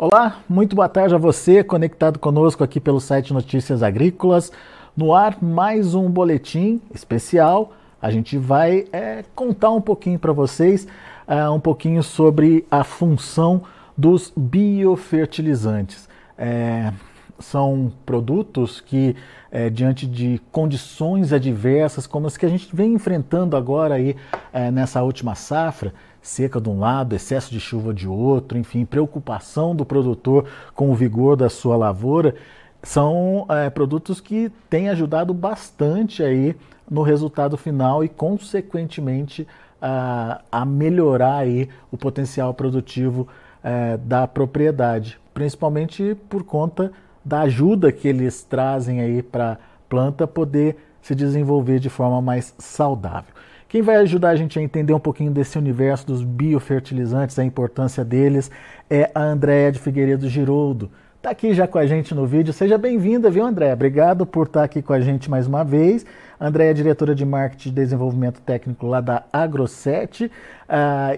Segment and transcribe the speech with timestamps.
[0.00, 4.52] Olá, muito boa tarde a você conectado conosco aqui pelo site Notícias Agrícolas.
[4.96, 7.72] No ar, mais um boletim especial.
[8.00, 10.86] A gente vai é, contar um pouquinho para vocês,
[11.26, 13.62] é, um pouquinho sobre a função
[13.96, 16.08] dos biofertilizantes.
[16.38, 16.92] É,
[17.40, 19.16] são produtos que,
[19.50, 24.14] é, diante de condições adversas, como as que a gente vem enfrentando agora aí
[24.52, 29.74] é, nessa última safra, seca de um lado, excesso de chuva de outro, enfim, preocupação
[29.74, 32.34] do produtor com o vigor da sua lavoura,
[32.82, 36.54] são é, produtos que têm ajudado bastante aí
[36.88, 39.46] no resultado final e, consequentemente,
[39.80, 43.28] a, a melhorar aí o potencial produtivo
[43.62, 46.92] é, da propriedade, principalmente por conta
[47.24, 52.54] da ajuda que eles trazem aí para a planta poder se desenvolver de forma mais
[52.58, 53.34] saudável.
[53.68, 58.02] Quem vai ajudar a gente a entender um pouquinho desse universo dos biofertilizantes, a importância
[58.02, 58.50] deles,
[58.88, 60.90] é a Andréa de Figueiredo Giroldo.
[61.18, 62.50] Está aqui já com a gente no vídeo.
[62.50, 63.74] Seja bem-vinda, viu, Andréa?
[63.74, 66.06] Obrigado por estar tá aqui com a gente mais uma vez.
[66.40, 70.24] Andréa é diretora de Marketing e Desenvolvimento Técnico lá da Agroset.
[70.24, 70.30] Uh,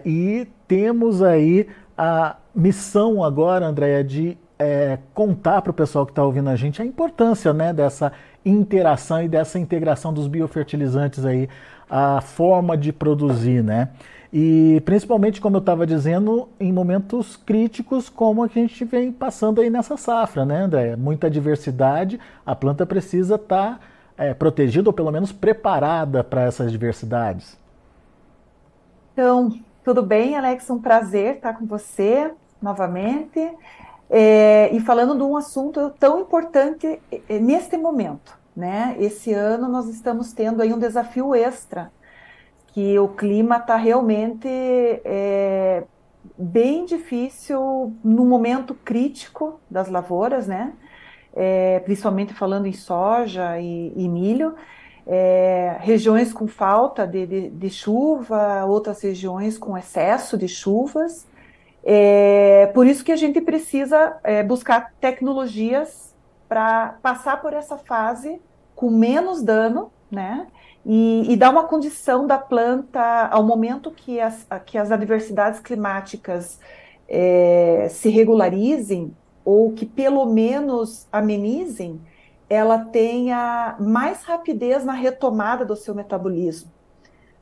[0.05, 6.23] e temos aí a missão agora, Andréa, de é, contar para o pessoal que está
[6.25, 8.13] ouvindo a gente a importância né, dessa
[8.45, 11.49] interação e dessa integração dos biofertilizantes aí
[11.91, 13.89] a forma de produzir, né?
[14.33, 19.69] E principalmente, como eu estava dizendo, em momentos críticos como a gente vem passando aí
[19.69, 20.95] nessa safra, né, André?
[20.95, 23.81] Muita diversidade, a planta precisa estar tá,
[24.17, 27.59] é, protegida ou pelo menos preparada para essas diversidades.
[29.13, 30.71] Então, tudo bem, Alex?
[30.71, 32.31] Um prazer estar com você
[32.63, 33.41] novamente.
[34.09, 38.95] É, e falando de um assunto tão importante é, neste momento, né?
[38.99, 41.91] Esse ano nós estamos tendo aí um desafio extra,
[42.69, 45.83] que o clima está realmente é,
[46.39, 50.75] bem difícil no momento crítico das lavouras, né?
[51.35, 54.55] É, principalmente falando em soja e, e milho,
[55.07, 61.27] é, regiões com falta de, de, de, chuva, outras regiões com excesso de chuvas.
[61.83, 66.15] É, por isso que a gente precisa é, buscar tecnologias
[66.49, 68.41] para passar por essa fase
[68.81, 70.47] com menos dano, né?
[70.87, 76.59] E, e, dar uma condição da planta ao momento que as, que as adversidades climáticas
[77.07, 79.15] é, se regularizem
[79.45, 82.01] ou que pelo menos amenizem,
[82.49, 86.71] ela tenha mais rapidez na retomada do seu metabolismo.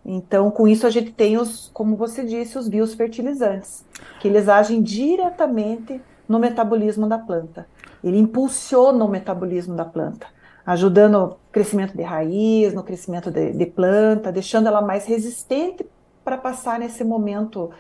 [0.04, 3.84] Então, com isso, a gente tem os, como você disse, os biofertilizantes,
[4.18, 7.68] que eles agem diretamente no metabolismo da planta.
[8.02, 10.26] Ele impulsiona o metabolismo da planta,
[10.68, 15.86] ajudando no crescimento de raiz, no crescimento de, de planta, deixando ela mais resistente
[16.22, 17.70] para passar nesse momento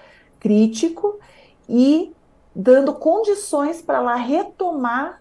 [0.40, 1.18] crítico
[1.68, 2.14] e
[2.56, 5.20] dando condições para ela retomar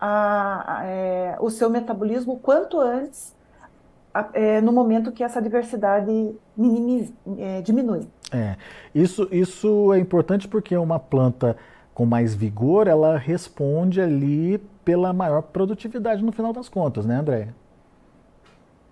[0.00, 3.34] a, a, é, o seu metabolismo quanto antes,
[4.14, 6.36] a, é, no momento que essa diversidade
[7.38, 8.06] é, diminui.
[8.30, 8.54] É,
[8.94, 11.56] isso, isso é importante porque uma planta
[11.92, 14.58] com mais vigor, ela responde ali
[14.90, 17.54] pela maior produtividade no final das contas, né, Andréia?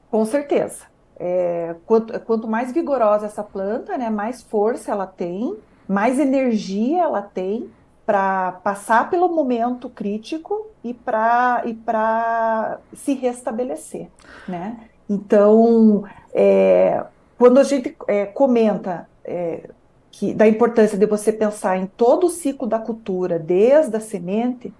[0.08, 0.84] Com certeza.
[1.18, 5.56] É, quanto, quanto, mais vigorosa essa planta, né, mais força ela tem,
[5.88, 7.68] mais energia ela tem
[8.06, 14.06] para passar pelo momento crítico e para e se restabelecer,
[14.46, 14.78] né?
[15.10, 17.04] Então, é,
[17.36, 19.68] quando a gente é, comenta é,
[20.12, 24.72] que, da importância de você pensar em todo o ciclo da cultura, desde a semente,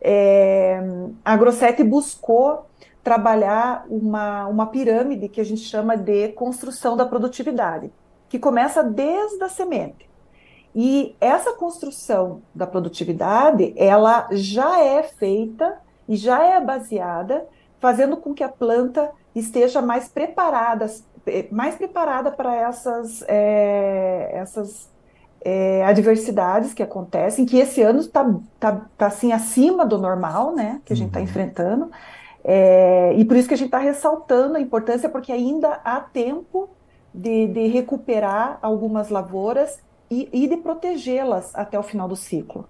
[0.00, 0.80] é,
[1.24, 2.66] a Grossetti buscou
[3.02, 7.90] trabalhar uma, uma pirâmide que a gente chama de construção da produtividade,
[8.28, 10.08] que começa desde a semente.
[10.74, 17.46] E essa construção da produtividade, ela já é feita e já é baseada,
[17.80, 20.86] fazendo com que a planta esteja mais preparada,
[21.50, 24.90] mais preparada para essas, é, essas
[25.44, 30.80] é, adversidades que acontecem, que esse ano está tá, tá, assim acima do normal, né,
[30.84, 31.24] que a gente está uhum.
[31.24, 31.90] enfrentando,
[32.44, 36.68] é, e por isso que a gente está ressaltando a importância, porque ainda há tempo
[37.12, 39.80] de, de recuperar algumas lavouras
[40.10, 42.66] e, e de protegê-las até o final do ciclo.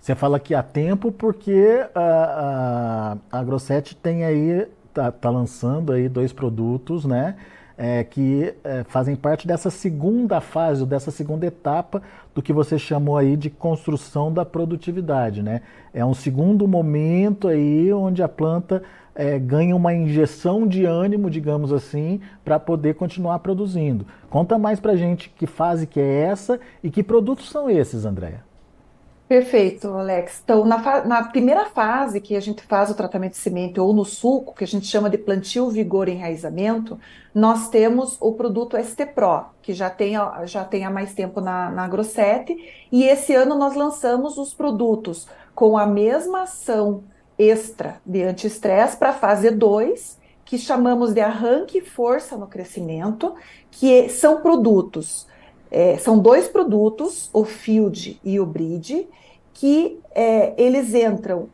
[0.00, 5.92] Você fala que há tempo porque a, a, a Grosset tem aí, tá, tá lançando
[5.92, 7.36] aí dois produtos, né?
[7.82, 12.02] É, que é, fazem parte dessa segunda fase, dessa segunda etapa
[12.34, 15.62] do que você chamou aí de construção da produtividade, né?
[15.94, 18.82] É um segundo momento aí onde a planta
[19.14, 24.06] é, ganha uma injeção de ânimo, digamos assim, para poder continuar produzindo.
[24.28, 28.49] Conta mais para gente que fase que é essa e que produtos são esses, Andréia.
[29.30, 30.40] Perfeito, Alex.
[30.42, 34.04] Então, na, na, primeira fase que a gente faz o tratamento de semente ou no
[34.04, 36.98] suco, que a gente chama de plantio, vigor e enraizamento,
[37.32, 40.14] nós temos o produto ST Pro, que já tem,
[40.46, 42.56] já tem há mais tempo na, na Grosset,
[42.90, 47.04] e esse ano nós lançamos os produtos com a mesma ação
[47.38, 53.36] extra de anti-estresse para a fase 2, que chamamos de arranque e força no crescimento,
[53.70, 55.28] que são produtos,
[55.70, 59.08] é, são dois produtos, o Field e o Bridge,
[59.54, 61.48] que é, eles entram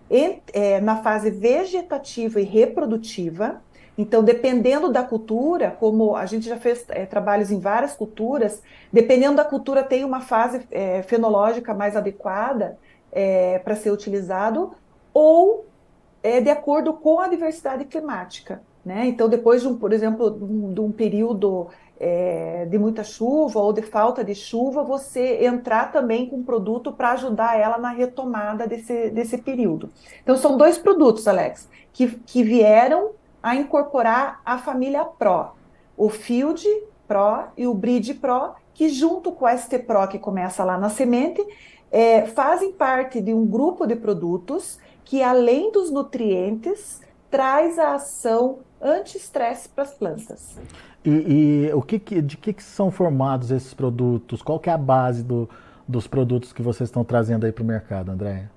[0.53, 3.61] é, na fase vegetativa e reprodutiva.
[3.99, 9.37] Então, dependendo da cultura, como a gente já fez é, trabalhos em várias culturas, dependendo
[9.37, 12.79] da cultura, tem uma fase é, fenológica mais adequada
[13.11, 14.73] é, para ser utilizado,
[15.13, 15.67] ou
[16.23, 18.61] é de acordo com a diversidade climática.
[18.85, 19.07] Né?
[19.07, 20.31] Então, depois de um, por exemplo,
[20.73, 26.28] de um período é, de muita chuva ou de falta de chuva, você entrar também
[26.28, 29.88] com produto para ajudar ela na retomada desse, desse período.
[30.22, 33.12] Então, são dois produtos, Alex, que, que vieram
[33.43, 35.52] a incorporar a família Pro,
[35.96, 36.66] o Field
[37.06, 40.90] Pro e o Bridge Pro, que junto com a ST Pro, que começa lá na
[40.90, 41.43] semente,
[41.90, 47.00] é, fazem parte de um grupo de produtos que, além dos nutrientes,
[47.31, 50.56] traz a ação anti-estresse para as plantas.
[51.06, 54.43] E, e, o que, de que, que, são formados esses produtos?
[54.43, 55.49] Qual que é a base do,
[55.87, 58.50] dos produtos que vocês estão trazendo aí para o mercado, Andréia?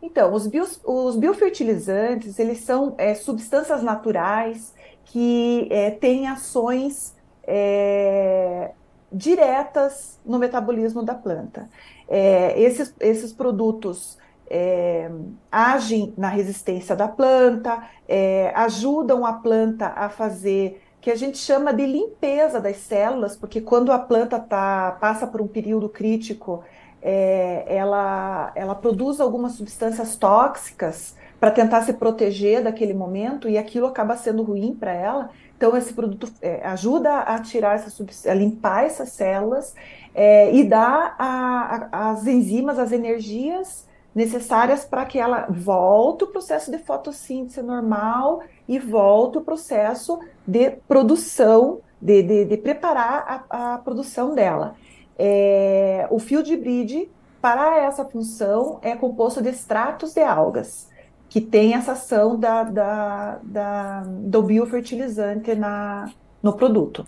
[0.00, 4.74] Então, os, bios, os biofertilizantes, eles são é, substâncias naturais
[5.04, 7.14] que é, têm ações
[7.46, 8.72] é,
[9.12, 11.68] diretas no metabolismo da planta.
[12.08, 14.16] É, esses, esses produtos
[14.48, 15.10] é,
[15.52, 21.72] agem na resistência da planta, é, ajudam a planta a fazer que a gente chama
[21.72, 26.64] de limpeza das células, porque quando a planta tá, passa por um período crítico,
[27.00, 33.86] é, ela, ela produz algumas substâncias tóxicas para tentar se proteger daquele momento e aquilo
[33.86, 35.30] acaba sendo ruim para ela.
[35.56, 39.76] Então, esse produto é, ajuda a tirar essa a limpar essas células
[40.12, 46.26] é, e dá a, a, as enzimas, as energias necessárias para que ela volte o
[46.26, 53.74] processo de fotossíntese normal e volte o processo de produção, de, de, de preparar a,
[53.74, 54.74] a, produção dela.
[55.18, 57.10] É, o fio de bridge,
[57.40, 60.88] para essa função, é composto de extratos de algas,
[61.28, 66.10] que tem essa ação da, da, da do biofertilizante na,
[66.42, 67.06] no produto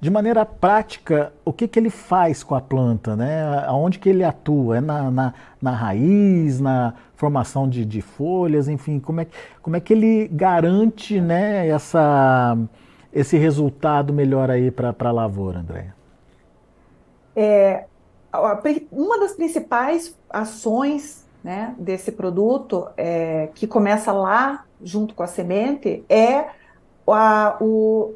[0.00, 3.64] de maneira prática, o que, que ele faz com a planta, né?
[3.66, 4.78] Aonde que ele atua?
[4.78, 9.26] É na, na, na raiz, na formação de, de, folhas, enfim, como é,
[9.60, 12.56] como é que ele garante né, essa,
[13.12, 15.94] esse resultado melhor aí para a lavoura, Andréia?
[17.34, 17.86] É,
[18.92, 26.04] uma das principais ações né, desse produto, é, que começa lá junto com a semente,
[26.08, 26.46] é
[27.06, 28.14] a, o,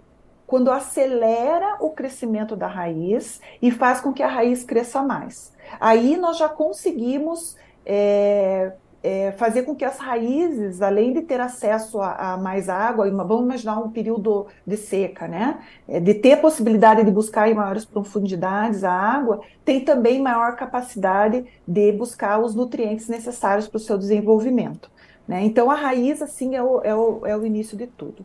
[0.52, 5.50] quando acelera o crescimento da raiz e faz com que a raiz cresça mais.
[5.81, 7.56] Aí nós já conseguimos
[7.87, 8.72] é,
[9.02, 13.44] é, fazer com que as raízes, além de ter acesso a, a, mais água, vamos
[13.44, 15.59] imaginar um período de seca, né?
[15.88, 20.54] É, de ter a possibilidade de buscar em maiores profundidades a água, tem também maior
[20.54, 24.90] capacidade de buscar os nutrientes necessários para o seu desenvolvimento.
[25.26, 25.44] Né?
[25.44, 28.23] Então a raiz, assim, é o, é o, é o início de tudo.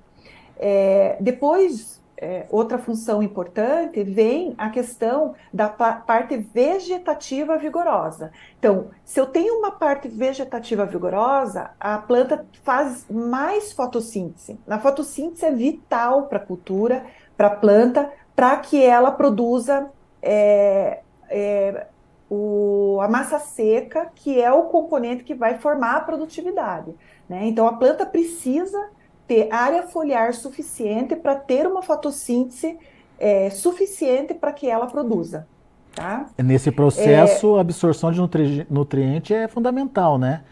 [0.60, 8.32] É, depois é, outra função importante vem a questão da parte vegetativa vigorosa.
[8.58, 14.60] Então, se eu tenho uma parte vegetativa vigorosa, a planta faz mais fotossíntese.
[14.68, 17.06] A fotossíntese é vital para a cultura,
[17.36, 21.86] para a planta, para que ela produza é, é,
[22.28, 26.96] o, a massa seca, que é o componente que vai formar a produtividade.
[27.30, 27.46] Né?
[27.46, 28.90] Então, a planta precisa
[29.28, 32.78] ter área foliar suficiente para ter uma fotossíntese
[33.20, 35.48] é, suficiente para que ela produza.
[35.94, 36.28] Tá?
[36.38, 40.44] Nesse processo, é, a absorção de nutri nutriente é fundamental, né?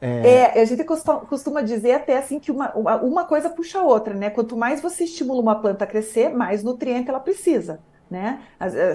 [0.00, 0.58] É...
[0.58, 0.62] é...
[0.62, 4.30] a gente costuma dizer até assim que uma, uma coisa puxa a outra, né?
[4.30, 8.40] Quanto mais você estimula uma planta a crescer, mais nutriente ela precisa, né?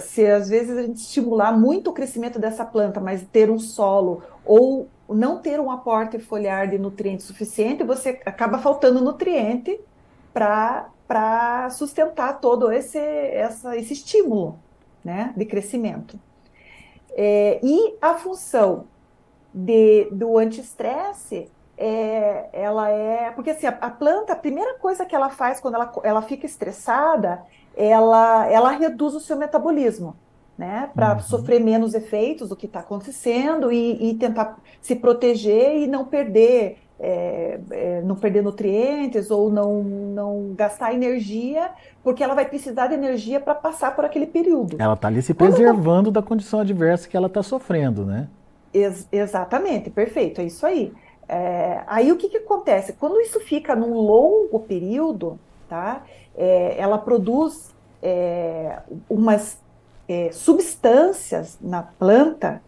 [0.02, 4.22] Se às vezes a gente estimular muito o crescimento dessa planta, mas ter um solo
[4.46, 9.80] ou não ter um aporte foliar de nutriente suficiente, você acaba faltando nutriente
[10.34, 14.60] para sustentar todo esse, essa, esse estímulo
[15.04, 16.20] né, de crescimento.
[17.12, 18.86] É, e a função
[19.54, 23.32] de, do antiestresse é, ela é.
[23.32, 26.46] Porque assim, a, a, planta, a primeira coisa que ela faz quando ela, ela fica
[26.46, 27.44] estressada,
[27.76, 30.16] ela, ela reduz o seu metabolismo.
[30.58, 30.90] Né?
[30.94, 31.20] Para uhum.
[31.20, 36.80] sofrer menos efeitos do que está acontecendo e, e, tentar se proteger e não perder.
[36.98, 41.72] É, é, não perder nutrientes ou não, não gastar energia,
[42.02, 44.78] porque ela vai precisar de energia para passar por aquele período.
[44.80, 46.22] Ela está ali se preservando tá...
[46.22, 48.30] da condição adversa que ela está sofrendo, né?
[48.74, 50.94] Ex exatamente, perfeito, é isso aí.
[51.28, 52.94] É, aí o que, que acontece?
[52.94, 56.04] Quando isso fica num longo período, tá?
[56.34, 59.58] É, ela produz é, umas
[60.08, 62.62] é, substâncias na planta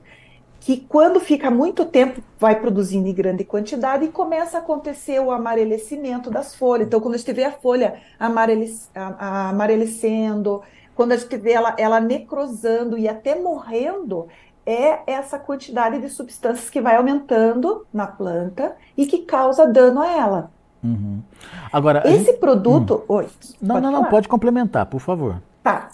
[0.59, 5.31] que quando fica muito tempo vai produzindo em grande quantidade e começa a acontecer o
[5.31, 6.87] amarelecimento das folhas.
[6.87, 10.61] Então, quando a gente vê a folha amarele, amarelecendo,
[10.93, 14.27] quando a gente vê ela, ela necrosando e até morrendo,
[14.65, 20.11] é essa quantidade de substâncias que vai aumentando na planta e que causa dano a
[20.11, 20.51] ela.
[20.83, 21.21] Uhum.
[21.71, 22.39] Agora, esse gente...
[22.39, 23.03] produto.
[23.09, 23.15] Hum.
[23.15, 23.27] Oi,
[23.61, 25.41] não, não, não, pode complementar, por favor.
[25.63, 25.91] Tá.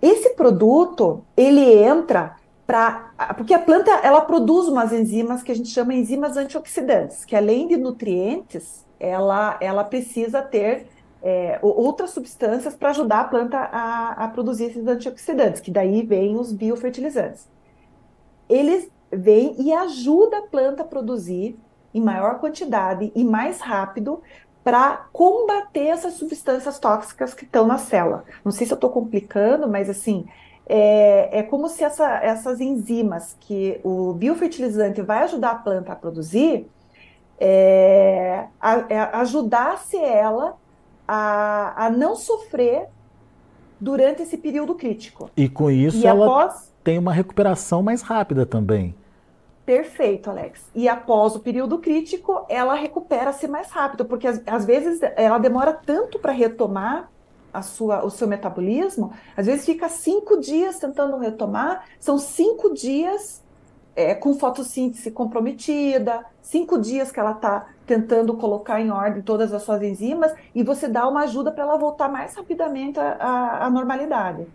[0.00, 3.12] Esse produto, ele entra para.
[3.36, 7.68] Porque a planta ela produz umas enzimas que a gente chama enzimas antioxidantes, que além
[7.68, 10.86] de nutrientes, ela, ela precisa ter
[11.22, 16.36] é, outras substâncias para ajudar a planta a, a produzir esses antioxidantes, que daí vem
[16.36, 17.48] os biofertilizantes
[18.50, 21.56] eles vêm e ajudam a planta a produzir
[21.94, 24.20] em maior quantidade e mais rápido
[24.62, 28.24] para combater essas substâncias tóxicas que estão na célula.
[28.44, 30.26] Não sei se eu estou complicando, mas assim,
[30.66, 35.96] é, é como se essa, essas enzimas que o biofertilizante vai ajudar a planta a
[35.96, 36.68] produzir,
[37.38, 40.56] é, a, a é, ajudasse ela
[41.08, 42.86] a, a não sofrer
[43.80, 45.30] durante esse período crítico.
[45.36, 46.72] E com isso e ela após...
[46.84, 48.94] tem uma recuperação mais rápida também.
[49.70, 50.68] Perfeito, Alex.
[50.74, 56.18] E após o período crítico, ela recupera-se mais rápido, porque às, vezes ela demora tanto
[56.18, 57.08] para retomar
[57.54, 63.44] a sua, o seu metabolismo, às vezes fica cinco dias tentando retomar, são cinco dias
[63.94, 69.62] é, com fotossíntese comprometida, cinco dias que ela está tentando colocar em ordem todas as
[69.62, 74.48] suas enzimas, e você dá uma ajuda para ela voltar mais rapidamente à normalidade.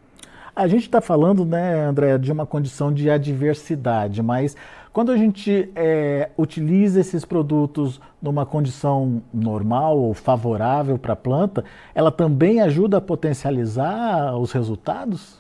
[0.54, 4.56] A gente está falando, né, André, de uma condição de adversidade, mas
[4.96, 11.66] quando a gente é, utiliza esses produtos numa condição normal ou favorável para a planta,
[11.94, 15.38] ela também ajuda a potencializar os resultados?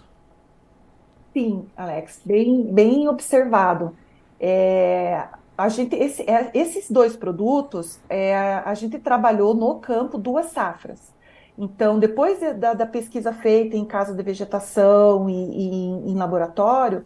[1.31, 3.95] Sim, Alex, bem, bem observado.
[4.37, 5.23] É,
[5.57, 11.15] a gente, esse, é, esses dois produtos, é, a gente trabalhou no campo duas safras.
[11.57, 17.05] Então, depois de, da, da, pesquisa feita em casa de vegetação e, e em laboratório,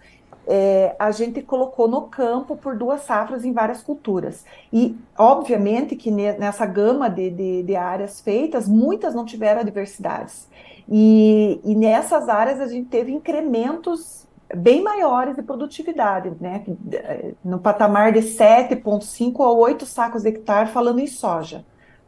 [0.52, 4.44] é, a gente colocou no campo por duas safras em várias culturas.
[4.74, 10.50] E, obviamente, que nessa gama de, de, de áreas feitas, muitas não tiveram adversidades.
[10.90, 16.66] E, e nessas áreas a gente teve incrementos bem maiores de produtividade, né?
[17.46, 21.64] No patamar de 7,5 a 8 sacos de hectare, falando em soja,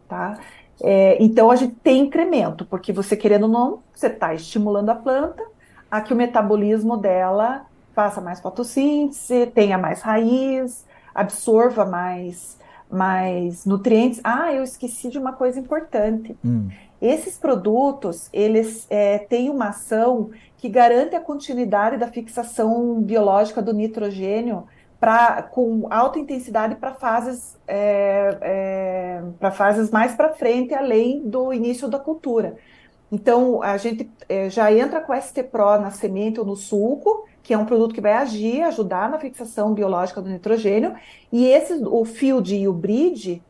[0.10, 0.40] tá?
[0.82, 4.96] É, então a gente tem incremento, porque você querendo ou não, você está estimulando a
[4.96, 5.44] planta
[5.92, 12.58] a que o metabolismo dela faça mais fotossíntese, tenha mais raiz, absorva mais,
[12.90, 14.20] mais nutrientes.
[14.24, 16.38] Ah, eu esqueci de uma coisa importante.
[16.44, 16.70] Hum.
[17.02, 23.74] Esses produtos, eles é, têm uma ação que garante a continuidade da fixação biológica do
[23.74, 24.66] nitrogênio
[25.00, 31.52] pra, com alta intensidade para fases, é, é, para fases mais para frente, além do
[31.52, 32.56] início da cultura.
[33.12, 37.54] Então, a gente é, já entra com ST Pro na semente ou no suco, que
[37.54, 40.94] é um produto que vai agir, ajudar na fixação biológica do nitrogênio,
[41.32, 43.42] e esses, o Field e o Bridge,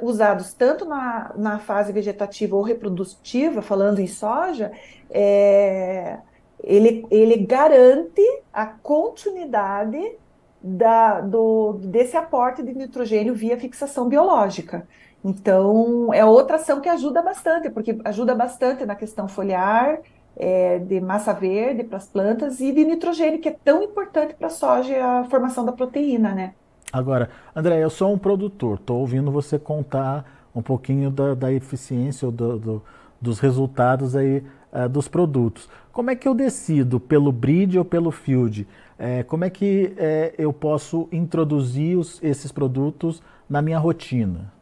[0.00, 4.72] usados tanto na, na fase vegetativa ou reprodutiva, falando em soja,
[5.10, 6.18] é,
[6.62, 8.22] ele, ele garante
[8.52, 10.16] a continuidade
[10.62, 14.88] da, do, desse aporte de nitrogênio via fixação biológica.
[15.22, 20.00] Então, é outra ação que ajuda bastante, porque ajuda bastante na questão foliar,
[20.36, 24.48] é, de massa verde para as plantas e de nitrogênio, que é tão importante para
[24.48, 26.54] a soja e a formação da proteína, né?
[26.92, 32.26] Agora, André, eu sou um produtor, estou ouvindo você contar um pouquinho da, da eficiência
[32.26, 32.82] ou do, do,
[33.20, 35.68] dos resultados aí uh, dos produtos.
[35.92, 38.66] Como é que eu decido pelo breed ou pelo field?
[38.98, 44.52] É, como é que é, eu posso introduzir os, esses produtos na minha rotina?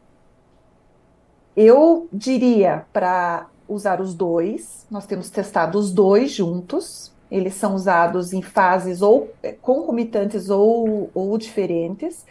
[1.55, 4.85] Eu diria para usar os dois.
[4.89, 11.35] Nós temos testado os dois juntos eles são usados em fases ou concomitantes ou, ou
[11.35, 12.23] diferentes.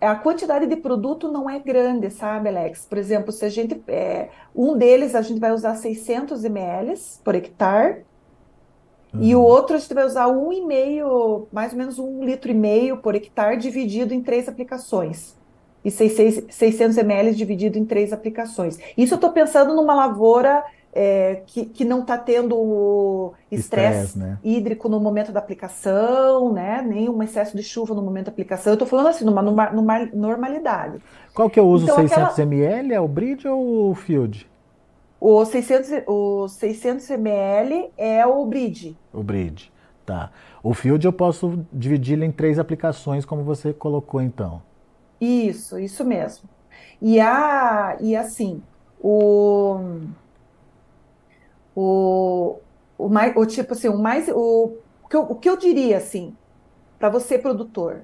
[0.00, 2.84] A quantidade de produto não é grande, sabe, Alex?
[2.84, 3.80] Por exemplo, se a gente.
[3.86, 6.92] É, um deles a gente vai usar 600 ml
[7.22, 8.02] por hectare.
[9.14, 9.22] Uhum.
[9.22, 12.50] E o outro a gente vai usar um e meio, mais ou menos um litro
[12.50, 15.36] e meio por hectare, dividido em três aplicações.
[15.84, 18.76] E 600 ml dividido em três aplicações.
[18.96, 20.64] Isso eu estou pensando numa lavoura
[21.00, 24.36] é, que, que não está tendo estresse né?
[24.42, 26.82] hídrico no momento da aplicação, né?
[26.84, 28.72] nem um excesso de chuva no momento da aplicação.
[28.72, 30.98] Eu estou falando assim, numa, numa, numa, normalidade.
[31.32, 32.42] Qual que eu uso, então, 600 aquela...
[32.42, 32.94] ml?
[32.94, 34.50] É o Bridge ou o Field?
[35.20, 38.96] O 600, o 600 ml é o Bridge.
[39.12, 39.72] O Bridge,
[40.04, 40.32] tá.
[40.64, 44.60] O Field eu posso dividir em três aplicações, como você colocou então.
[45.20, 46.48] Isso, isso mesmo.
[47.00, 48.60] E, a, e assim,
[49.00, 49.78] o
[51.80, 52.58] o,
[52.98, 54.28] o, mais, o tipo assim, o mais.
[54.28, 56.36] O, o, que, eu, o que eu diria assim,
[56.98, 58.00] para você, produtor,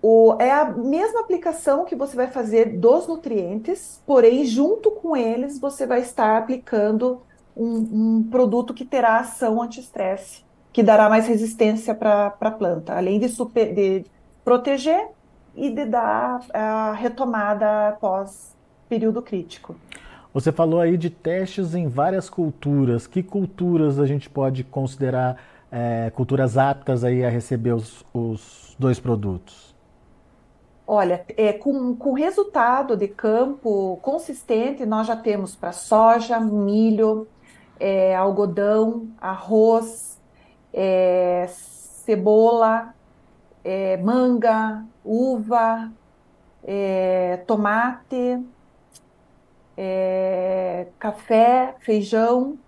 [0.00, 5.58] o, é a mesma aplicação que você vai fazer dos nutrientes, porém, junto com eles,
[5.58, 7.20] você vai estar aplicando
[7.56, 13.18] um, um produto que terá ação anti-estresse, que dará mais resistência para a planta, além
[13.18, 14.04] de, super, de
[14.44, 15.08] proteger
[15.56, 18.56] e de dar a retomada após
[18.88, 19.74] período crítico.
[20.32, 23.06] Você falou aí de testes em várias culturas.
[23.06, 25.36] Que culturas a gente pode considerar
[25.70, 29.72] é, culturas aptas aí a receber os, os dois produtos?
[30.86, 37.26] Olha, é, com, com resultado de campo consistente, nós já temos para soja, milho,
[37.78, 40.20] é, algodão, arroz,
[40.72, 42.94] é, cebola,
[43.64, 45.90] é, manga, uva,
[46.64, 48.40] é, tomate,
[49.76, 52.58] é, café, feijão,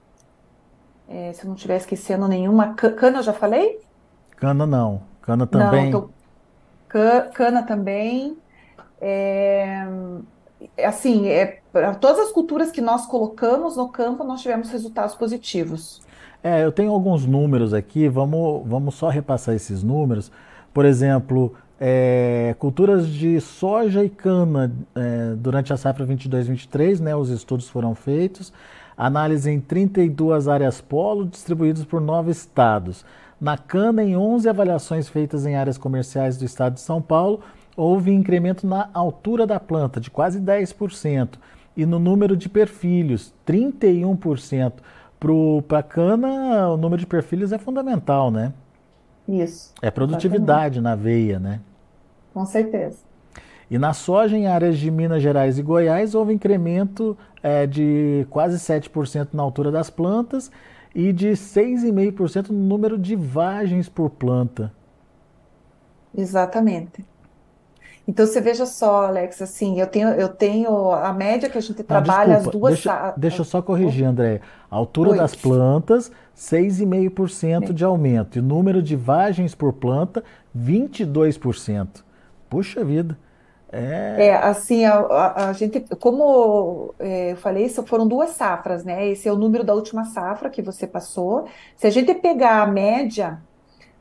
[1.09, 3.81] é, se eu não estiver esquecendo nenhuma, cana eu já falei?
[4.37, 5.91] Cana não, cana também.
[5.91, 6.11] Não, tô,
[7.33, 8.37] cana também.
[9.01, 9.87] É,
[10.85, 16.01] assim, é, para todas as culturas que nós colocamos no campo, nós tivemos resultados positivos.
[16.43, 20.31] É, eu tenho alguns números aqui, vamos, vamos só repassar esses números.
[20.73, 21.55] Por exemplo,
[21.87, 27.94] é, culturas de soja e cana é, durante a safra 22-23, né, os estudos foram
[27.94, 28.55] feitos.
[28.97, 33.05] Análise em 32 áreas polo distribuídas por nove estados.
[33.38, 37.40] Na cana, em 11 avaliações feitas em áreas comerciais do estado de São Paulo,
[37.77, 41.35] houve incremento na altura da planta de quase 10%
[41.77, 44.73] e no número de perfilhos, 31%.
[45.68, 48.55] Para a cana, o número de perfilhos é fundamental, né?
[49.29, 49.75] Isso.
[49.83, 50.81] É produtividade exatamente.
[50.81, 51.61] na veia, né?
[52.35, 52.99] Com certeza.
[53.70, 58.59] E na soja, em áreas de Minas Gerais e Goiás, houve incremento é, de quase
[58.59, 60.51] 7% na altura das plantas
[60.94, 64.73] e de 6,5% no número de vagens por planta.
[66.16, 67.05] Exatamente.
[68.07, 71.83] Então você veja só, Alex, assim, eu tenho, eu tenho a média que a gente
[71.83, 72.75] trabalha desculpa, as duas.
[72.75, 74.42] Deixa, deixa eu só corrigir, André.
[74.70, 75.16] A altura Oi.
[75.16, 78.38] das plantas, 6,5% de aumento.
[78.38, 80.23] E número de vagens por planta,
[80.57, 82.05] 22%.
[82.55, 83.19] Puxa vida.
[83.73, 89.09] É, é assim, a, a, a gente, como é, eu falei, foram duas safras, né?
[89.09, 91.49] Esse é o número da última safra que você passou.
[91.77, 93.43] Se a gente pegar a média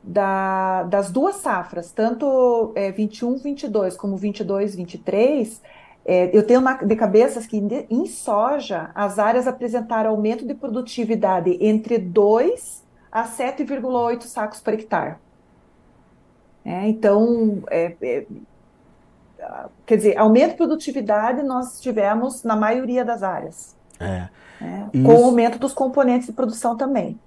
[0.04, 5.60] da, das duas safras, tanto é, 21, 22 como 22, 23,
[6.06, 7.58] é, eu tenho na, de cabeças que
[7.90, 15.16] em soja as áreas apresentaram aumento de produtividade entre 2 a 7,8 sacos por hectare.
[16.66, 18.26] É, então, é, é,
[19.86, 23.76] quer dizer, aumento de produtividade nós tivemos na maioria das áreas.
[24.00, 24.30] É.
[24.62, 27.20] Né, com o aumento dos componentes de produção também.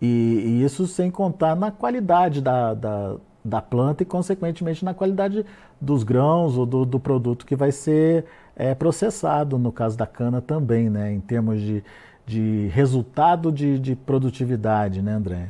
[0.00, 5.44] E, e isso sem contar na qualidade da, da, da, planta e, consequentemente, na qualidade
[5.80, 10.42] dos grãos ou do, do produto que vai ser é, processado, no caso da cana
[10.42, 11.12] também, né?
[11.12, 11.82] Em termos de,
[12.26, 15.48] de resultado de, de produtividade, né, André?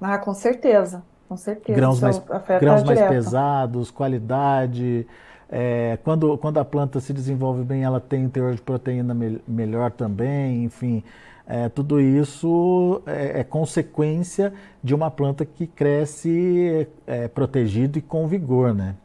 [0.00, 1.04] Ah, com certeza.
[1.30, 1.78] Com certeza.
[1.78, 2.20] Grãos mais,
[2.60, 5.06] grãos mais pesados, qualidade.
[5.48, 9.40] É, quando, quando a planta se desenvolve bem, ela tem um teor de proteína me,
[9.46, 11.04] melhor também, enfim.
[11.46, 18.26] É, tudo isso é, é, consequência de uma planta que cresce é, protegido e com
[18.26, 18.96] vigor, né?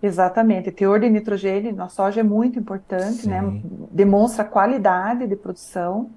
[0.00, 0.68] Exatamente.
[0.68, 3.40] O teor de nitrogênio na soja é muito importante, né?
[3.40, 3.46] Sim.
[3.54, 3.60] né?
[3.90, 6.10] Demonstra qualidade de produção.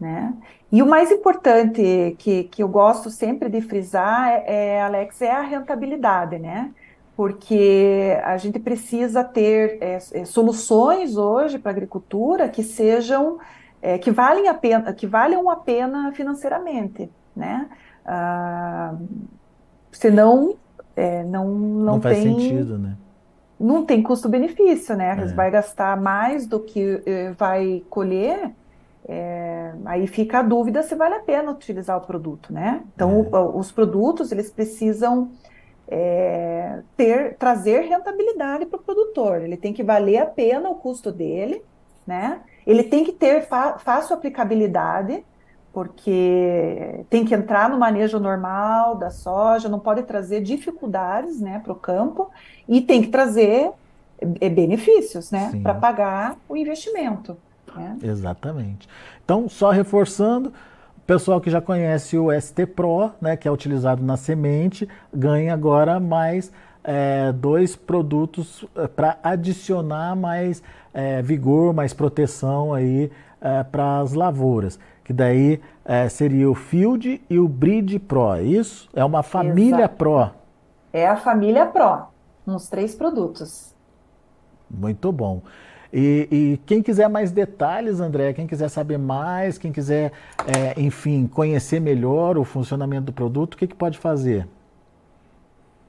[0.00, 0.32] Né?
[0.72, 5.30] E o mais importante que, que eu gosto sempre de frisar, é, é, Alex, é
[5.30, 6.70] a rentabilidade, né?
[7.14, 13.38] Porque a gente precisa ter é, é soluções hoje para a agricultura que sejam
[13.82, 17.68] é, que valem a pena, que valham a pena financeiramente, né?
[18.06, 18.94] Ah,
[19.92, 20.56] senão
[20.96, 22.96] é, não, não, não faz tem, sentido, né?
[23.58, 25.18] Não tem custo-benefício, né?
[25.20, 25.26] É.
[25.34, 28.52] Vai gastar mais do que eh, vai colher
[29.12, 32.80] é, aí fica a dúvida se vale a pena utilizar o produto, né?
[32.94, 33.36] Então, é.
[33.36, 35.32] o, os produtos, eles precisam
[35.88, 41.10] é, ter, trazer rentabilidade para o produtor, ele tem que valer a pena o custo
[41.10, 41.60] dele,
[42.06, 42.40] né?
[42.64, 45.24] Ele tem que ter fácil aplicabilidade,
[45.72, 51.72] porque tem que entrar no manejo normal da soja, não pode trazer dificuldades né, para
[51.72, 52.30] o campo
[52.68, 53.70] e tem que trazer
[54.40, 57.36] é, benefícios né, para pagar o investimento.
[57.76, 57.98] Né?
[58.02, 58.88] Exatamente.
[59.24, 60.48] Então, só reforçando,
[60.96, 65.54] o pessoal que já conhece o ST Pro, né, que é utilizado na semente, ganha
[65.54, 66.52] agora mais
[66.82, 70.62] é, dois produtos é, para adicionar mais
[70.94, 74.78] é, vigor, mais proteção aí é, para as lavouras
[75.10, 78.88] que daí é, seria o Field e o Bridge Pro, é isso?
[78.94, 79.96] É uma família Exato.
[79.96, 80.30] Pro.
[80.92, 82.04] É a família Pro,
[82.46, 83.74] uns três produtos.
[84.70, 85.42] Muito bom.
[85.92, 90.12] E, e, quem quiser mais detalhes, André, quem quiser saber mais, quem quiser,
[90.46, 94.46] é, enfim, conhecer melhor o funcionamento do produto, o que, que pode fazer?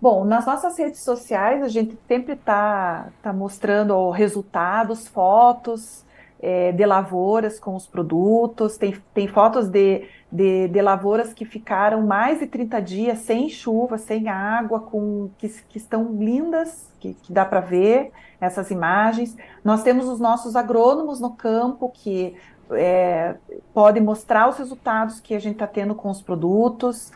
[0.02, 6.04] Bom, nas nossas redes sociais a gente sempre está tá mostrando resultados, fotos,
[6.42, 12.02] é, de lavouras com os produtos, tem, tem fotos de, de, de, lavouras que ficaram
[12.02, 17.34] mais de 30 dias sem chuva, sem água, com que, que estão lindas, que, que
[17.34, 19.36] dá para ver essas imagens.
[19.64, 22.36] Nós temos os nossos agrônomos no campo que
[22.72, 23.36] é,
[23.74, 27.12] podem mostrar os resultados que a gente está tendo com os produtos.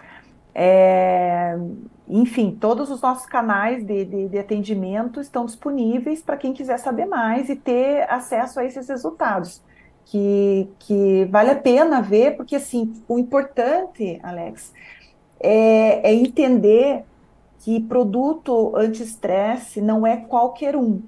[0.53, 1.57] É,
[2.07, 7.05] enfim, todos os nossos canais de, de, de atendimento estão disponíveis para quem quiser saber
[7.05, 9.61] mais e ter acesso a esses resultados.
[10.05, 14.71] Que, que vale a pena ver, porque assim, o importante, Alex,
[15.39, 17.03] é, é entender
[17.59, 21.01] que produto anti-estresse não é qualquer um,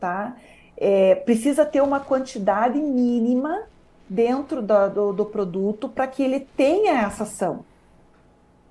[0.00, 0.36] tá?
[0.76, 3.62] É, precisa ter uma quantidade mínima
[4.08, 7.64] dentro do, do, do produto para que ele tenha essa ação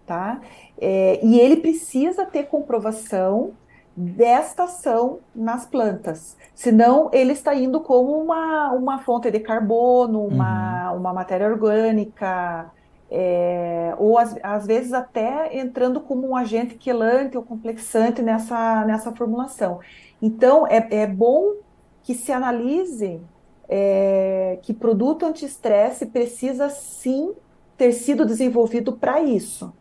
[0.08, 0.40] tá?
[0.80, 3.52] É, e ele precisa ter comprovação
[3.98, 10.92] desta ação nas plantas, senão ele está indo como uma, uma fonte de carbono, uma,
[10.92, 11.00] uhum.
[11.00, 12.72] uma matéria orgânica,
[13.10, 19.12] é, ou às, às, vezes até entrando como um agente quelante ou complexante nessa, nessa
[19.14, 19.80] formulação.
[20.22, 21.54] Então, é, é bom
[22.04, 23.20] que se analise
[23.68, 27.34] é, que produto anti-estresse precisa sim
[27.76, 29.74] ter sido desenvolvido para isso.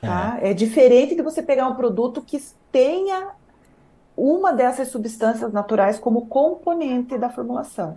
[0.00, 0.38] Tá?
[0.42, 0.50] É.
[0.50, 2.38] é diferente de você pegar um produto que
[2.70, 3.37] tenha
[4.18, 7.96] uma dessas substâncias naturais como componente da formulação.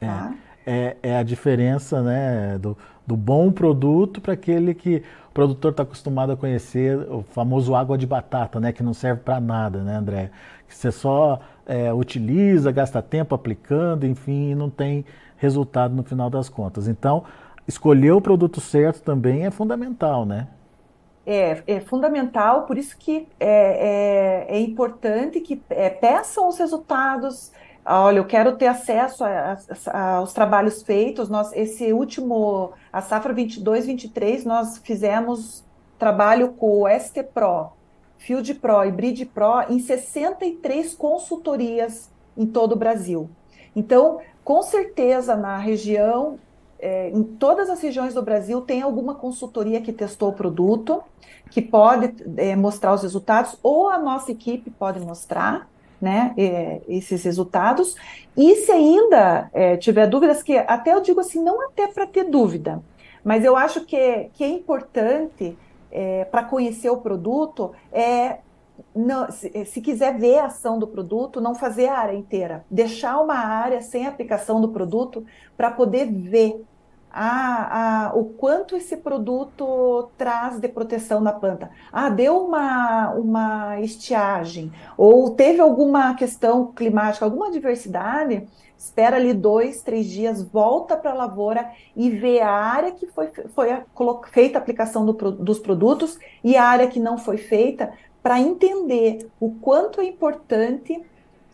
[0.00, 0.06] É.
[0.06, 0.34] Tá?
[0.64, 5.82] É, é, a diferença né, do, do bom produto para aquele que o produtor está
[5.82, 9.96] acostumado a conhecer, o famoso água de batata, né, que não serve para nada, né,
[9.96, 10.30] André?
[10.68, 15.04] Que você só é, utiliza, gasta tempo aplicando, enfim, e não tem
[15.36, 16.86] resultado no final das contas.
[16.86, 17.24] Então,
[17.66, 20.46] escolher o produto certo também é fundamental, né?
[21.26, 27.52] É, é fundamental, por isso que é, é, é importante que é, peçam os resultados.
[27.84, 31.28] Olha, eu quero ter acesso a, a, aos trabalhos feitos.
[31.28, 35.64] Nós, esse último, a safra 22, 23, nós fizemos
[35.98, 37.70] trabalho com o ST Pro,
[38.18, 43.30] Field Pro e Bridge Pro em 63 consultorias em todo o Brasil.
[43.74, 46.38] Então, com certeza, na região
[46.82, 51.00] é, em todas as regiões do Brasil tem alguma consultoria que testou o produto,
[51.48, 57.22] que pode é, mostrar os resultados, ou a nossa equipe pode mostrar né, é, esses
[57.22, 57.94] resultados.
[58.36, 62.24] E se ainda é, tiver dúvidas, que até eu digo assim, não até para ter
[62.24, 62.82] dúvida,
[63.22, 65.56] mas eu acho que, que é importante
[65.92, 68.38] é, para conhecer o produto é
[68.94, 73.20] não, se, se, quiser ver a ação do produto, não fazer a área inteira, deixar
[73.20, 75.24] uma área sem aplicação do produto
[75.56, 76.64] para poder ver
[78.14, 81.70] o quanto esse produto traz de proteção na planta.
[81.92, 88.46] Ah, deu uma, uma estiagem, ou teve alguma questão climática, alguma adversidade,
[88.78, 93.30] espera ali dois, três dias, volta para a lavoura e vê a área que foi,
[93.54, 93.84] foi a,
[94.32, 99.28] feita a aplicação do, dos produtos e a área que não foi feita, para entender
[99.38, 101.00] o quanto é importante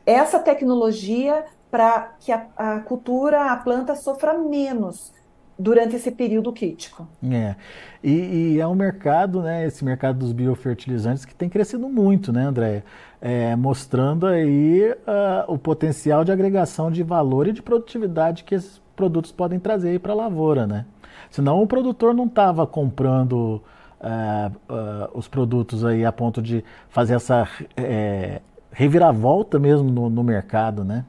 [0.06, 5.12] essa tecnologia para que a, a cultura, a planta sofra menos
[5.58, 7.08] durante esse período crítico.
[7.22, 7.56] É.
[8.02, 12.44] E, e, é um mercado, né, esse mercado dos biofertilizantes que tem crescido muito, né,
[12.44, 12.84] André?
[13.20, 18.80] É, mostrando aí uh, o potencial de agregação de valor e de produtividade que esses
[18.94, 20.86] produtos podem trazer para a lavoura, né?
[21.28, 23.60] Senão o produtor não estava comprando
[24.00, 28.40] uh, uh, os produtos aí a ponto de fazer essa é,
[28.70, 31.04] reviravolta mesmo no, no mercado, né?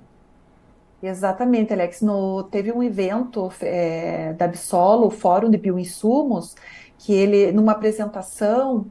[1.01, 2.01] Exatamente, Alex.
[2.01, 6.55] No, teve um evento é, da Absolo, o Fórum de Bioinsumos,
[6.97, 8.85] que ele, numa apresentação,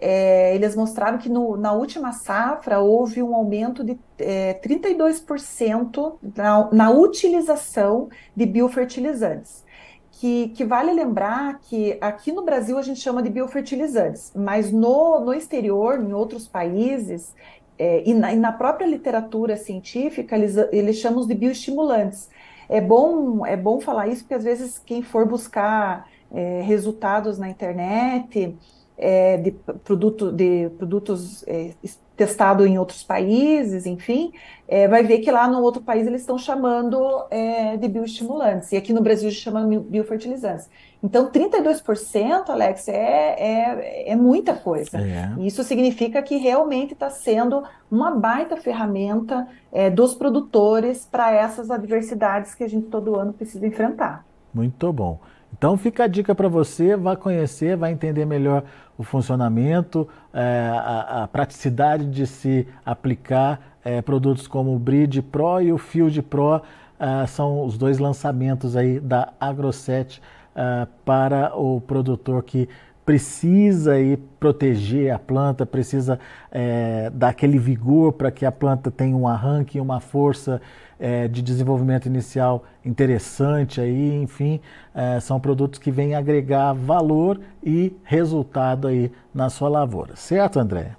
[0.00, 6.68] é, eles mostraram que no, na última safra houve um aumento de é, 32% na,
[6.72, 9.66] na utilização de biofertilizantes.
[10.12, 15.20] Que, que, vale lembrar que aqui no Brasil a gente chama de biofertilizantes, mas no,
[15.20, 17.36] no exterior, em outros países,
[17.78, 22.28] é, e, na, e, na, própria literatura científica, eles, eles chamam de bioestimulantes.
[22.68, 27.48] É bom, é bom falar isso, porque às vezes quem for buscar é, resultados na
[27.48, 28.56] internet
[28.98, 29.52] é, de,
[29.84, 31.70] produto, de produtos é,
[32.16, 34.32] testado em outros países, enfim,
[34.66, 36.98] é, vai ver que lá no outro país eles estão chamando
[37.30, 40.68] é, de bioestimulantes, e aqui no Brasil chama biofertilizantes.
[41.00, 44.98] Então, 32%, Alex, é, é, é muita coisa.
[44.98, 45.32] É.
[45.38, 52.52] Isso significa que realmente está sendo uma baita ferramenta é, dos produtores para essas adversidades
[52.52, 54.26] que a gente todo ano precisa enfrentar.
[54.52, 55.20] Muito bom.
[55.56, 58.64] Então fica a dica para você, vá conhecer, vai entender melhor
[58.98, 65.62] o funcionamento, é, a, a, praticidade de se aplicar é, produtos como o Bridge Pro
[65.62, 66.60] e o Field Pro,
[66.98, 70.20] é, são os dois lançamentos aí da AgroSet
[70.54, 72.68] é, para o produtor que
[73.06, 76.18] precisa aí proteger a planta, precisa
[76.50, 80.60] é, dar aquele vigor para que a planta tenha um arranque, uma força
[80.98, 84.60] é, de desenvolvimento inicial interessante aí, enfim,
[84.94, 90.96] é, são produtos que vêm agregar valor e resultado aí na sua lavoura, certo, André?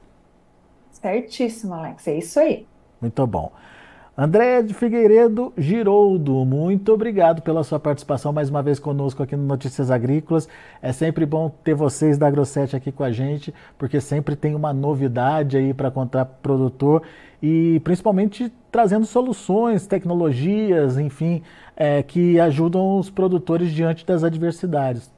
[0.92, 2.66] Certíssimo, Alex, é isso aí.
[3.02, 3.52] Muito bom.
[4.22, 9.46] André de Figueiredo Giroldo, muito obrigado pela sua participação mais uma vez conosco aqui no
[9.46, 10.46] Notícias Agrícolas.
[10.82, 14.74] É sempre bom ter vocês da AgroSet aqui com a gente, porque sempre tem uma
[14.74, 17.04] novidade aí para contar para o produtor
[17.42, 21.42] e principalmente trazendo soluções, tecnologias, enfim,
[21.74, 25.10] é, que ajudam os produtores diante das adversidades.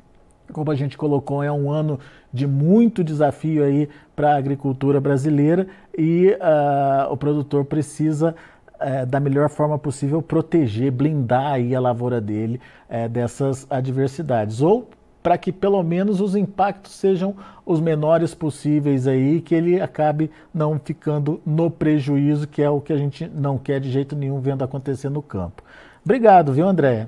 [0.54, 2.00] Como a gente colocou, é um ano
[2.32, 5.66] de muito desafio aí para a agricultura brasileira
[5.98, 8.36] e uh, o produtor precisa
[8.82, 14.62] é, da melhor forma possível proteger, blindar aí a lavoura dele é, dessas adversidades.
[14.62, 14.90] Ou
[15.22, 20.80] para que pelo menos os impactos sejam os menores possíveis aí, que ele acabe não
[20.80, 24.64] ficando no prejuízo, que é o que a gente não quer de jeito nenhum vendo
[24.64, 25.64] acontecer no campo.
[26.04, 27.08] Obrigado, viu, André?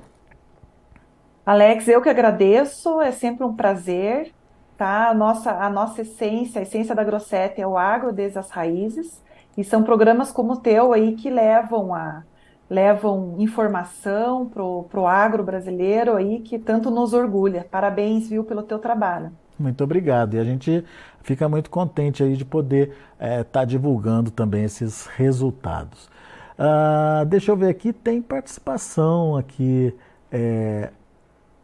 [1.45, 4.31] Alex, eu que agradeço, é sempre um prazer,
[4.77, 5.09] tá?
[5.09, 9.21] A nossa, a nossa essência, a essência da Grosset é o agro desde as raízes.
[9.57, 12.23] E são programas como o teu aí que levam a
[12.69, 17.67] levam informação para o agro brasileiro aí que tanto nos orgulha.
[17.69, 19.31] Parabéns, viu, pelo teu trabalho.
[19.59, 20.33] Muito obrigado.
[20.33, 20.83] E a gente
[21.21, 26.09] fica muito contente aí de poder estar é, tá divulgando também esses resultados.
[26.57, 29.95] Uh, deixa eu ver aqui, tem participação aqui.
[30.31, 30.89] É,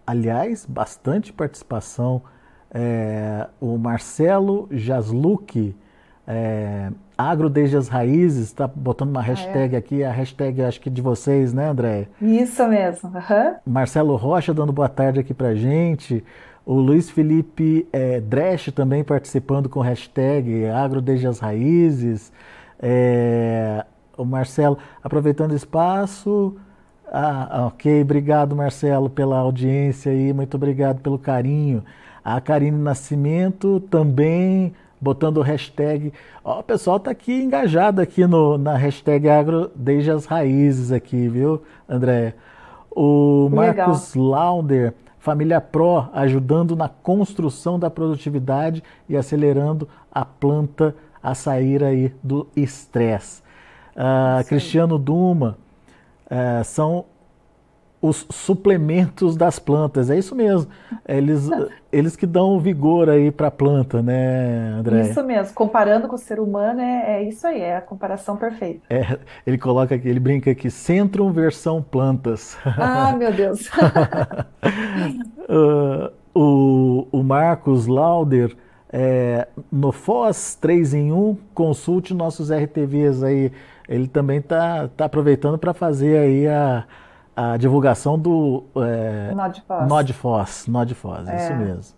[0.06, 2.22] aliás, bastante participação.
[2.72, 5.76] É, o Marcelo Jasluque
[6.32, 9.80] é, Agro desde as raízes, está botando uma hashtag ah, é?
[9.80, 12.08] aqui, a hashtag acho que de vocês, né, André?
[12.22, 13.10] Isso mesmo.
[13.10, 13.56] Uhum.
[13.66, 16.24] Marcelo Rocha dando boa tarde aqui pra gente.
[16.64, 22.32] O Luiz Felipe é, Dresch também participando com hashtag Agro desde as raízes.
[22.80, 23.84] É,
[24.16, 26.56] o Marcelo aproveitando o espaço.
[27.12, 31.84] Ah, ok, obrigado Marcelo pela audiência aí, muito obrigado pelo carinho.
[32.24, 36.14] A Karine Nascimento também botando o hashtag.
[36.44, 41.28] Ó, o pessoal está aqui engajado aqui no, na hashtag agro desde as raízes aqui,
[41.28, 42.36] viu, André?
[42.92, 44.30] O Marcos Legal.
[44.30, 52.14] Lauder, Família Pro, ajudando na construção da produtividade e acelerando a planta a sair aí
[52.24, 53.42] do estresse.
[53.96, 55.58] Uh, Cristiano Duma,
[56.26, 57.06] uh, são
[58.02, 60.10] os suplementos das plantas.
[60.10, 60.72] É isso mesmo.
[61.08, 61.50] Eles,
[61.92, 65.02] eles que dão vigor aí para a planta, né, André?
[65.02, 65.54] Isso mesmo.
[65.54, 68.82] Comparando com o ser humano, é, é isso aí, é a comparação perfeita.
[68.90, 72.58] É, ele coloca aqui, ele brinca aqui, Centrum versão plantas.
[72.64, 73.70] Ah, meu Deus.
[75.50, 78.56] uh, o, o Marcos Lauder,
[78.92, 83.52] é, no FOS 3 em 1, consulte nossos RTVs aí.
[83.90, 86.86] Ele também está tá aproveitando para fazer aí a
[87.40, 89.34] a divulgação do é,
[89.88, 90.68] Nodfoss.
[90.68, 91.38] Nodfoss, é.
[91.38, 91.96] isso mesmo.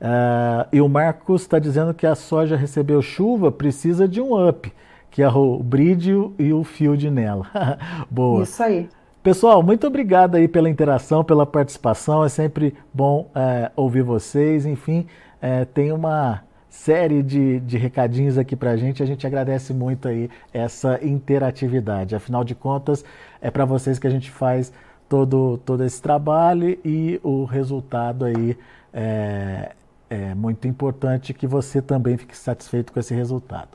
[0.00, 4.72] Uh, e o Marcos está dizendo que a soja recebeu chuva, precisa de um up,
[5.10, 7.46] que é o brídio e o field nela.
[8.08, 8.44] Boa.
[8.44, 8.88] Isso aí.
[9.20, 12.22] Pessoal, muito obrigado aí pela interação, pela participação.
[12.22, 14.64] É sempre bom é, ouvir vocês.
[14.64, 15.08] Enfim,
[15.42, 16.42] é, tem uma
[16.76, 19.02] série de, de recadinhos aqui para a gente.
[19.02, 22.14] A gente agradece muito aí essa interatividade.
[22.14, 23.04] Afinal de contas,
[23.46, 24.72] é para vocês que a gente faz
[25.08, 28.58] todo, todo esse trabalho e o resultado aí
[28.92, 29.70] é,
[30.10, 33.68] é muito importante que você também fique satisfeito com esse resultado.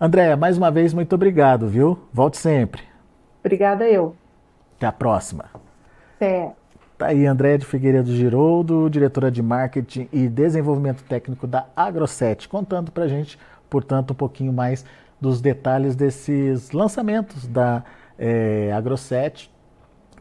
[0.00, 1.98] Andréia, mais uma vez, muito obrigado, viu?
[2.10, 2.84] Volte sempre.
[3.40, 4.16] Obrigada eu.
[4.78, 5.44] Até a próxima.
[6.16, 6.50] Até.
[6.96, 12.90] Tá aí Andréia de Figueiredo Giroldo, diretora de Marketing e Desenvolvimento Técnico da Agroset, contando
[12.90, 14.86] para a gente, portanto, um pouquinho mais
[15.20, 17.84] dos detalhes desses lançamentos da
[18.18, 19.50] é, Agroset.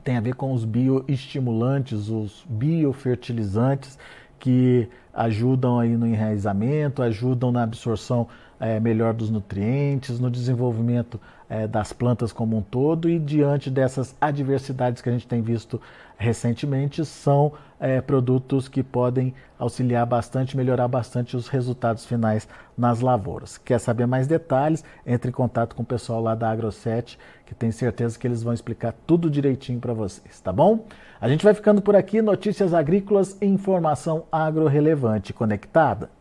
[0.04, 3.98] Tem a ver com os bioestimulantes, os biofertilizantes
[4.40, 8.28] que ajudam aí no enraizamento, ajudam na absorção
[8.62, 11.20] é, melhor dos nutrientes, no desenvolvimento
[11.50, 15.82] é, das plantas como um todo e diante dessas adversidades que a gente tem visto
[16.16, 22.48] recentemente, são é, produtos que podem auxiliar bastante, melhorar bastante os resultados finais
[22.78, 23.58] nas lavouras.
[23.58, 24.84] Quer saber mais detalhes?
[25.08, 28.54] Entre em contato com o pessoal lá da Agroset, que tem certeza que eles vão
[28.54, 30.86] explicar tudo direitinho para vocês, tá bom?
[31.20, 36.21] A gente vai ficando por aqui, notícias agrícolas e informação agro relevante conectada.